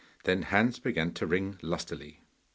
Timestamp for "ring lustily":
1.27-2.21